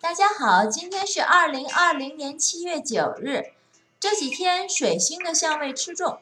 [0.00, 3.46] 大家好，今天是二零二零年七月九日。
[3.98, 6.20] 这几天水星的相位吃重，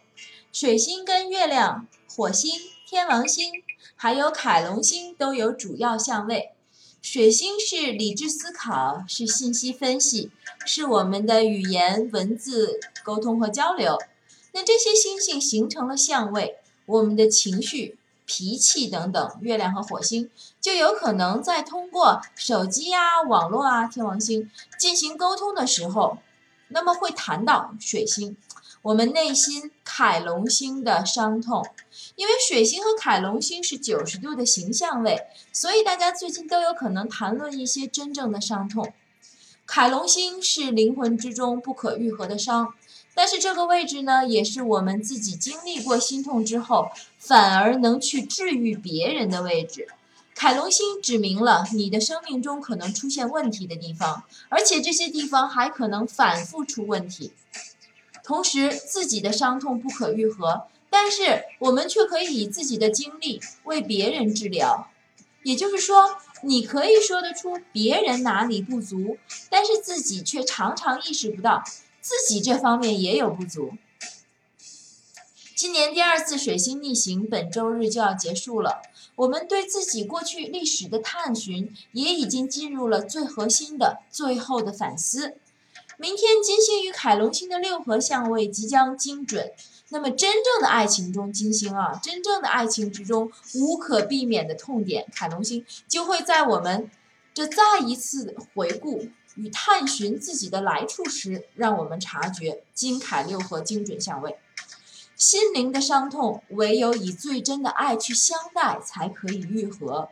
[0.51, 3.53] 水星跟月亮、火星、天王星
[3.95, 6.53] 还有凯龙星都有主要相位。
[7.03, 10.31] 水星是理智思考，是信息分析，
[10.65, 13.99] 是我们的语言文字沟通和交流。
[14.53, 16.57] 那这些星星形成了相位，
[16.87, 17.99] 我们的情绪。
[18.27, 20.31] 脾气等等，月亮和火星
[20.61, 26.19] 就有可能在通过手机啊、网络啊、天王星进行沟通的时候，
[26.69, 28.37] 那么会谈到水星，
[28.83, 31.65] 我们内心凯龙星的伤痛，
[32.17, 38.93] 因为水星和凯龙星是九十度的形象位，所以大家最近都有可能谈论一些真正的伤痛。
[39.65, 42.75] 凯龙星是灵魂之中不可愈合的伤。
[43.17, 49.89] 但是这个位置呢，也是我们自己经历过心痛之后，反而能去治愈别人的位置。
[50.35, 57.33] 凯龙星指明了你的生命中可能出现问题的地方，而且这些地方还可能反复出问题。
[58.23, 64.91] 同时，自己的伤痛不可愈合，但是我们却可以以自己的经历为别人治疗。
[65.43, 69.17] 也就是说，你可以说得出别人哪里不足，
[69.49, 71.65] 但是自己却常常意识不到。
[72.07, 73.73] 自己这方面也有不足。
[75.57, 78.81] 今年第二次水星逆行，本周日就要结束了。
[79.17, 85.35] 我们对自己过去历史的探寻，也已经进入了最核心的、最后的反思。
[85.97, 89.51] 明天金星与凯龙星的六合相位即将精准，
[89.89, 96.89] 那么真正的爱情中，金星啊，真正的爱情之中无可避免的痛点，凯龙星就会在我们
[97.37, 99.09] 这再一次回顾。
[99.35, 104.39] 与探寻自己的来处时，让我们察觉金凯六合精准相位，
[105.15, 110.09] 心灵的伤痛唯有以最真的爱去相待，才可以愈合。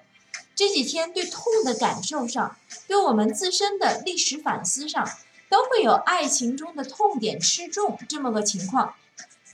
[0.55, 5.09] 这几天对痛的感受上，对我们自身的历史反思上，
[5.49, 8.95] 都会有爱情中的痛点吃重这么个情况。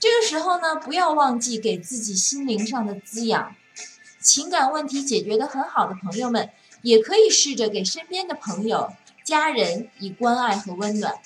[0.01, 3.55] 这个时候呢，不要忘记给自己心灵上的滋养。
[4.19, 6.49] 情感问题解决的很好的朋友们，
[6.81, 8.93] 也可以试着给身边的朋友。
[9.23, 11.21] 家人以关爱和温暖，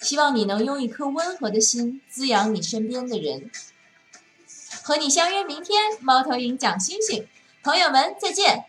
[0.00, 3.50] 希望你能用一颗温和的心滋养你身边的人。
[4.82, 7.26] 和你相约明天，猫头鹰讲星星，
[7.62, 8.64] 朋友们再见。